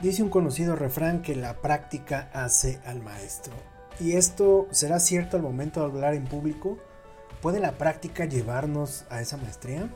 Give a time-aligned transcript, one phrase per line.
[0.00, 3.52] Dice un conocido refrán que la práctica hace al maestro.
[3.98, 6.78] ¿Y esto será cierto al momento de hablar en público?
[7.42, 9.90] ¿Puede la práctica llevarnos a esa maestría?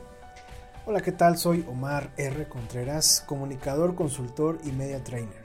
[0.85, 1.39] Hola, ¿qué tal?
[1.39, 2.47] Soy Omar R.
[2.47, 5.43] Contreras, comunicador, consultor y media trainer.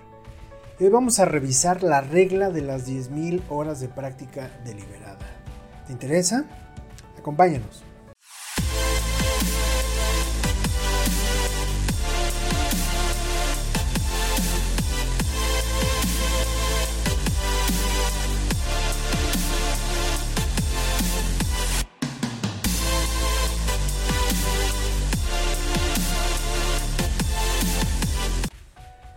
[0.78, 5.26] Hoy vamos a revisar la regla de las 10.000 horas de práctica deliberada.
[5.86, 6.44] ¿Te interesa?
[7.18, 7.82] Acompáñanos.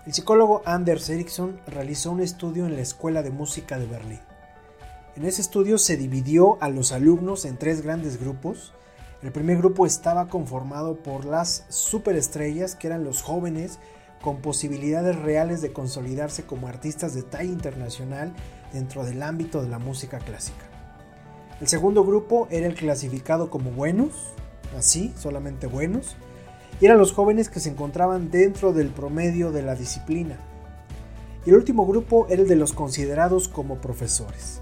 [0.06, 4.20] El psicólogo Anders Ericsson realizó un estudio en la Escuela de Música de Berlín.
[5.16, 8.74] En ese estudio se dividió a los alumnos en tres grandes grupos.
[9.22, 13.80] El primer grupo estaba conformado por las superestrellas, que eran los jóvenes
[14.22, 18.34] con posibilidades reales de consolidarse como artistas de talla internacional
[18.74, 20.66] dentro del ámbito de la música clásica.
[21.62, 24.34] El segundo grupo era el clasificado como buenos,
[24.78, 26.18] así, solamente buenos,
[26.86, 30.38] eran los jóvenes que se encontraban dentro del promedio de la disciplina.
[31.46, 34.62] Y el último grupo era el de los considerados como profesores,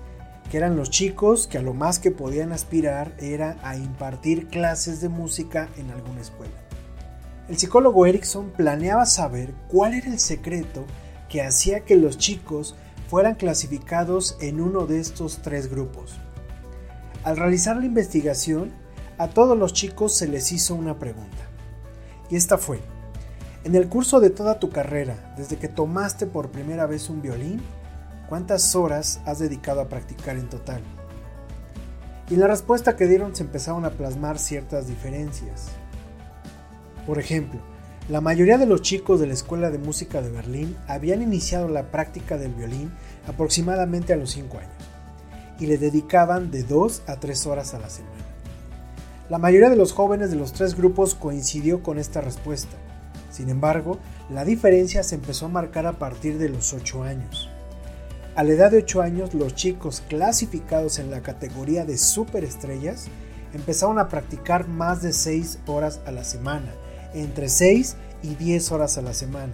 [0.49, 5.01] que eran los chicos que a lo más que podían aspirar era a impartir clases
[5.01, 6.53] de música en alguna escuela.
[7.47, 10.85] El psicólogo Erickson planeaba saber cuál era el secreto
[11.29, 12.75] que hacía que los chicos
[13.09, 16.17] fueran clasificados en uno de estos tres grupos.
[17.23, 18.71] Al realizar la investigación,
[19.17, 21.50] a todos los chicos se les hizo una pregunta.
[22.31, 22.79] Y esta fue,
[23.65, 27.61] en el curso de toda tu carrera, desde que tomaste por primera vez un violín,
[28.29, 30.81] ¿cuántas horas has dedicado a practicar en total?
[32.29, 35.67] Y en la respuesta que dieron se empezaron a plasmar ciertas diferencias.
[37.05, 37.59] Por ejemplo,
[38.07, 41.91] la mayoría de los chicos de la Escuela de Música de Berlín habían iniciado la
[41.91, 42.93] práctica del violín
[43.27, 44.71] aproximadamente a los 5 años
[45.59, 48.30] y le dedicaban de 2 a 3 horas a la semana.
[49.31, 52.75] La mayoría de los jóvenes de los tres grupos coincidió con esta respuesta.
[53.29, 53.97] Sin embargo,
[54.29, 57.49] la diferencia se empezó a marcar a partir de los 8 años.
[58.35, 63.07] A la edad de 8 años, los chicos clasificados en la categoría de superestrellas
[63.53, 66.73] empezaron a practicar más de 6 horas a la semana,
[67.13, 69.53] entre 6 y 10 horas a la semana,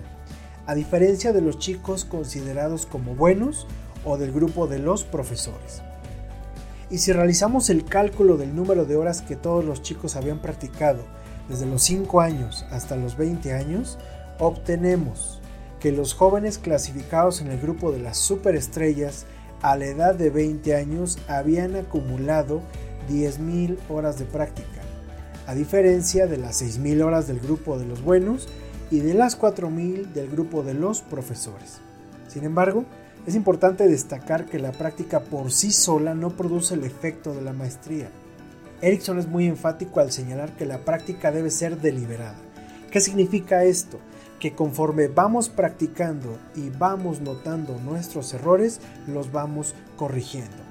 [0.66, 3.68] a diferencia de los chicos considerados como buenos
[4.04, 5.84] o del grupo de los profesores.
[6.90, 11.04] Y si realizamos el cálculo del número de horas que todos los chicos habían practicado
[11.50, 13.98] desde los 5 años hasta los 20 años,
[14.40, 15.42] obtenemos
[15.80, 19.26] que los jóvenes clasificados en el grupo de las superestrellas
[19.62, 22.62] a la edad de 20 años habían acumulado
[23.10, 24.82] 10.000 horas de práctica,
[25.46, 28.48] a diferencia de las 6.000 horas del grupo de los buenos
[28.92, 31.80] y de las 4.000 del grupo de los profesores.
[32.28, 32.86] Sin embargo,
[33.28, 37.52] es importante destacar que la práctica por sí sola no produce el efecto de la
[37.52, 38.10] maestría.
[38.82, 42.38] Erickson es muy enfático al señalar que la práctica debe ser deliberada.
[42.90, 44.00] ¿Qué significa esto?
[44.40, 50.64] Que conforme vamos practicando y vamos notando nuestros errores, los vamos corrigiendo.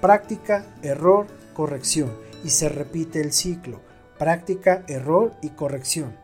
[0.00, 2.10] Práctica, error, corrección.
[2.42, 3.80] Y se repite el ciclo.
[4.18, 6.16] Práctica, error y corrección.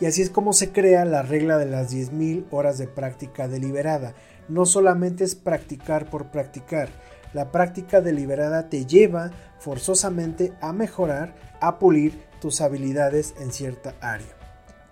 [0.00, 4.14] Y así es como se crea la regla de las 10.000 horas de práctica deliberada.
[4.50, 6.88] No solamente es practicar por practicar,
[7.32, 9.30] la práctica deliberada te lleva
[9.60, 14.26] forzosamente a mejorar, a pulir tus habilidades en cierta área.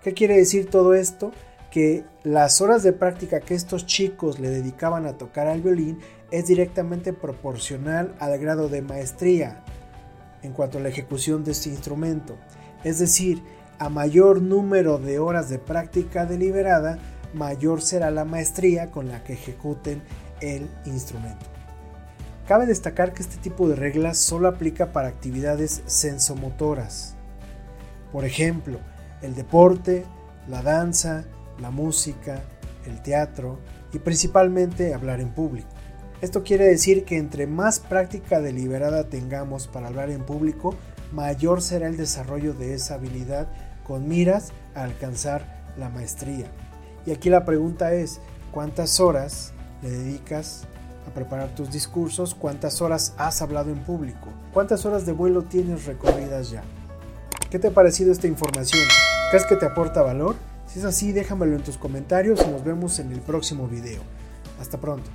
[0.01, 1.31] ¿Qué quiere decir todo esto?
[1.71, 5.99] Que las horas de práctica que estos chicos le dedicaban a tocar al violín
[6.31, 9.65] es directamente proporcional al grado de maestría
[10.41, 12.37] en cuanto a la ejecución de este instrumento.
[12.85, 13.43] Es decir,
[13.77, 16.97] a mayor número de horas de práctica deliberada,
[17.33, 20.01] mayor será la maestría con la que ejecuten
[20.41, 21.45] el instrumento.
[22.47, 27.13] Cabe destacar que este tipo de reglas solo aplica para actividades sensomotoras.
[28.11, 28.79] Por ejemplo,
[29.21, 30.05] el deporte,
[30.47, 31.25] la danza,
[31.59, 32.41] la música,
[32.87, 33.59] el teatro
[33.93, 35.69] y principalmente hablar en público.
[36.21, 40.75] Esto quiere decir que entre más práctica deliberada tengamos para hablar en público,
[41.13, 43.47] mayor será el desarrollo de esa habilidad
[43.85, 46.47] con miras a alcanzar la maestría.
[47.09, 48.19] Y aquí la pregunta es,
[48.51, 49.51] ¿cuántas horas
[49.81, 50.67] le dedicas
[51.07, 52.35] a preparar tus discursos?
[52.35, 54.27] ¿Cuántas horas has hablado en público?
[54.53, 56.61] ¿Cuántas horas de vuelo tienes recorridas ya?
[57.49, 58.83] ¿Qué te ha parecido esta información?
[59.31, 60.35] ¿Crees que te aporta valor?
[60.67, 64.03] Si es así, déjamelo en tus comentarios y nos vemos en el próximo video.
[64.61, 65.09] Hasta pronto.